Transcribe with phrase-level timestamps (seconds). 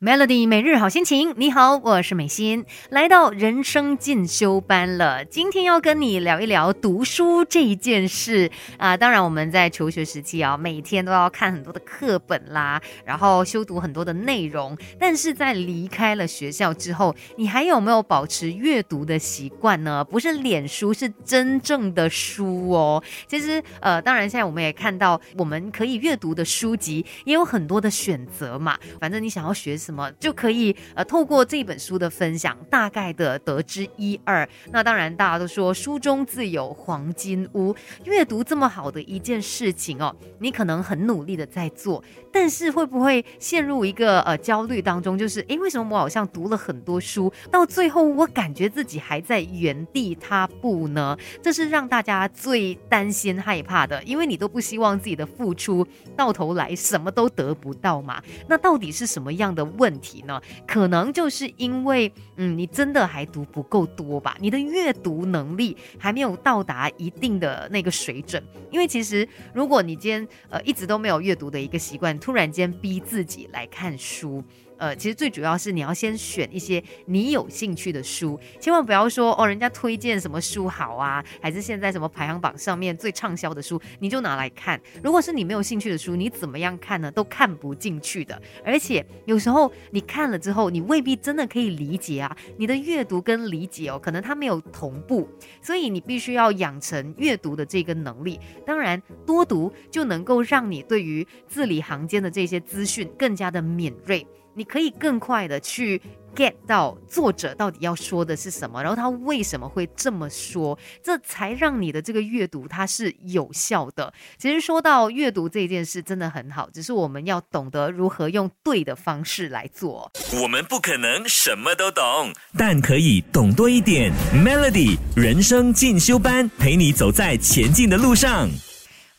[0.00, 5.24] Melody 每日好心情，你好，我是美心，来到人生进修班了。
[5.24, 8.96] 今天要跟你聊一聊读书这一件事啊。
[8.96, 14.78] 当然，我们在求学时期啊，每天都要看很多的课本啦，然后修读很多的内容。
[15.00, 20.04] 但是在离开了学校之后，你还有没有保持阅读的习惯呢？
[20.04, 23.02] 不是脸书，是真正的书哦。
[23.26, 28.78] 其实，呃，当然现在我们也看到，我们可以阅读的书籍也有很多的选择嘛。
[29.00, 29.76] 反正你想要学。
[29.88, 34.46] 什么就可以呃透过这本书的分享，大概的得知一二。
[34.70, 45.16] 那当然，大家都说书中自有黄金屋，阅读这么好的一件事情哦，你可能很努力的在做，但是会不会陷入一个呃焦虑当中？
[45.16, 51.16] 就是诶，为什么我好像读了很多书，到最后我感觉自己还在原地踏步呢？
[51.42, 58.22] 这是让大家最担心害怕的，因为你都不希望自己的付出到头来什么都得不到嘛。
[58.46, 59.64] 那到底是什么样的？
[59.78, 64.36] 问题呢，可能就是因为，嗯，你真的还读不够多吧？
[64.38, 68.42] 你的阅读能力还没有到达一定的那个水准。
[68.70, 74.44] 因为其实，如果你今天呃一直都没有阅读的一个习惯，突然间逼自己来看书。
[74.78, 84.80] 呃，其实最主要是你要先选一些你有兴趣的书，千万不要说哦，人家推荐什么书好啊，还是现在什么排行榜上面最畅销的书，你就拿来看。
[85.02, 87.10] 如果是你没有兴趣的书，你怎么样看呢？
[87.10, 88.40] 都看不进去的。
[88.64, 92.36] 而且有时候你看了之后，你未必真的可以理解啊。
[92.56, 95.28] 你的阅读跟理解哦，可能它没有同步，
[95.60, 98.38] 所以你必须要养成阅读的这个能力。
[98.64, 104.26] 当然，多读就能够让你对于字里行间的这些资讯更加的敏锐。
[104.58, 106.02] 你可以更快的去
[106.34, 114.12] get 到作者到底要说的是什么，然后他为什么会这么说，这才让你的这个阅读它是有效的。
[114.36, 120.10] 其实说到阅读这件事，真的很好，只是我们要懂得如何用对的方式来做。
[120.42, 124.12] 我们不可能什么都懂，但可以懂多一点。
[124.34, 128.48] Melody 人生进修班，陪你走在前进的路上。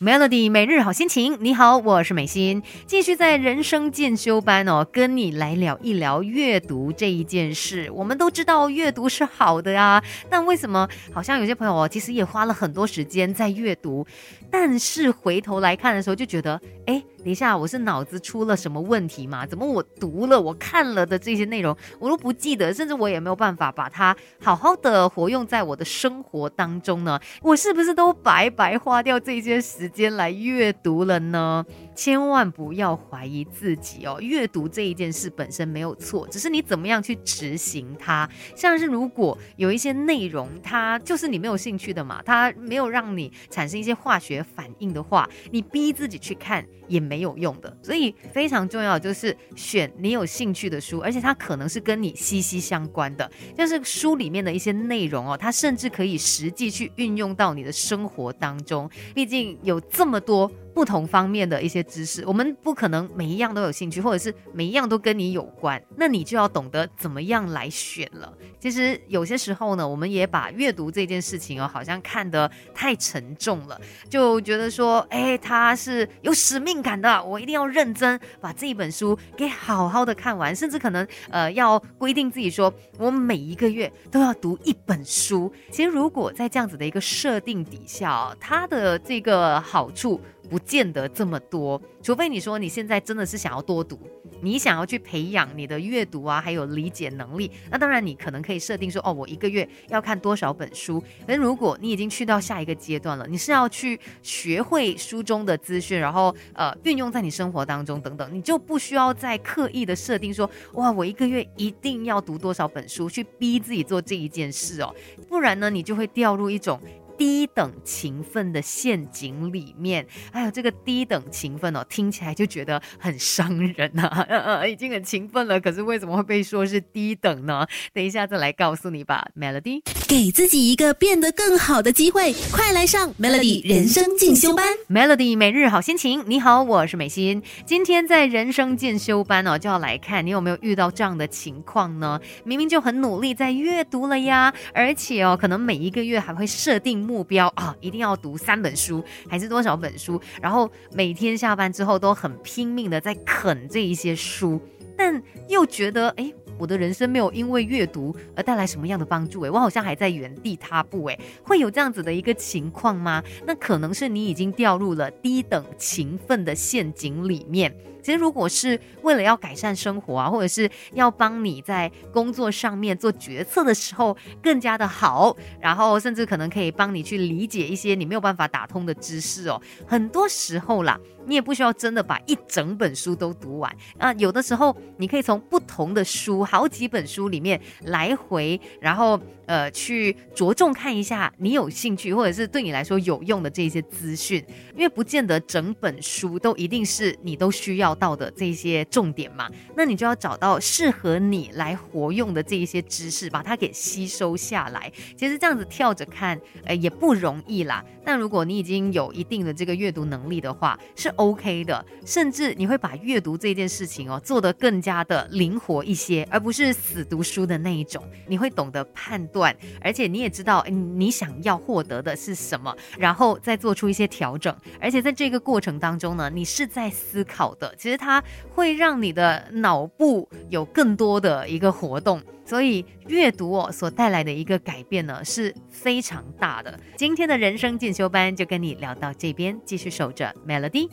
[0.02, 7.90] Melody 每日好心情，你好，我是美心，继续在人生进修班哦，跟你来聊一聊阅读这一件事。
[7.92, 14.06] 我们都知道阅读是好的呀，但为什么好像有些朋友哦，其实也花了很多时间在阅读，
[14.50, 17.04] 但是回头来看的时候就觉得，哎。
[17.22, 19.44] 等一下，我是脑子出了什么问题吗？
[19.44, 27.20] 怎么我读了、我看了的这些内容，我都不记得，甚至我也没有办法把它好好的活用在我的生活当中呢？
[27.42, 31.64] 我是不是都白白花掉这些时间来阅读了呢？
[31.94, 38.26] 千万不要怀疑自己哦，阅读这一件事本身没有错，只是你怎么样去执行它。
[38.56, 47.76] 像是如果有一些内容，它就是你没有兴趣的嘛，它没有让你产生一些化学反应的话，你逼自己去看也没有用的。
[47.82, 58.88] 所以非常重要就是选你有兴趣的书，而且它可能是跟你息息相关的，像是书里面的一些内容哦，它甚至可以实际去运用到你的生活当中。
[59.14, 60.50] 毕竟有这么多。
[60.74, 68.32] 不同方面的一些知识，我们不可能每一样都有兴趣，或者是每一样都跟你有关，那你就要懂得怎么样来选了。
[68.58, 85.52] 其实有些时候呢，我们也把阅读这件事情哦，好像看得太沉重了，就觉得说，哎，他是有使命感的，我一定要认真把这一本书给好好的看完，甚至可能呃要规定自己说，我每一个月都要读一本书。
[85.70, 90.20] 其实如果在这样子的一个设定底下，它的这个好处。
[90.50, 93.96] 不见得这么多，除非你说你现在真的是想要多读，
[94.42, 101.00] 你想要去培养你的阅读啊，还有理解能力，那当然你可能可以设定说，哦，我一个月要看多少本书。
[101.24, 114.92] 但如果你已经去到下一个阶段了，你是要去学会书中的资讯，然后呃运用在你生活当中等等，你就不需要再刻意的设定说，哇，我一个月一定要读多少本书，去逼自己做这一件事哦，
[115.28, 116.80] 不然呢，你就会掉入一种。
[117.20, 124.64] 低等勤奋的陷阱里面，哎呦，这个低等勤奋哦，听起来就觉得很伤人啊！
[124.66, 127.66] 已经很勤奋了，可是为什么会被说是低等呢？
[127.92, 136.24] 等一下再来告诉你吧，Melody，给自己一个变得更好的机会，快来上 Melody 人生进修班，Melody 每日好心情。
[136.26, 142.18] 你好，我是美心，今天在人生进修班哦，就要来看你有没有遇到这样的情况呢？
[142.44, 147.09] 明明就很努力在阅读了呀，而且哦，可能每一个月还会设定。
[147.10, 150.20] 目标啊，一定要读三本书，还是多少本书？
[150.40, 154.60] 然后每天下班之后都很拼命的在啃这一些书，
[154.96, 163.20] 但又觉得哎，我的人生没有因为阅读而带来什么样的帮助哎，我好像还在原地踏步哎，会有这样子的一个情况吗？
[163.44, 167.74] 那可能是你已经掉入了低等勤奋的陷阱里面。
[168.02, 179.60] 其实如果是为了要改善生活啊，或者是要帮你在工作上面做决策的时候更加的好，然后甚至可能可以帮你去理解一些你没有办法打通的知识哦。
[179.86, 180.98] 很多时候啦。
[181.26, 189.20] 你也不需要真的把一整本书都读完啊，有的时候你可以从不同的书，好几本书里面来回，然后
[189.50, 194.44] 呃去着重看一下你有兴趣或者是对你来说有用的这些资讯，
[194.76, 204.92] 因为不见得整本书都一定是你都需要到的这些重点嘛，那你就要找到适合你来活用的这一些知识，把它给吸收下来。
[205.16, 207.84] 其实这样子跳着看，呃也不容易啦。
[208.04, 218.00] 但如果你已经有一定的这个阅读能力的话，是 OK 的，甚至你会把阅读这件事情哦做得更加的灵活一些，而不是死读书的那一种。
[218.28, 219.39] 你会懂得判断
[219.80, 224.54] 而且你也知道你想要获得的是什么，然后再做出一些调整。
[224.80, 228.22] 而且在这个过程当中呢，你是在思考的，其实它
[228.54, 232.20] 会让你的脑部有更多的一个活动。
[232.44, 236.80] 所以阅读哦所带来的一个改变呢是非常大的。
[236.96, 240.88] 今天的人生进修班就跟你聊到这边，继续守着 Melody。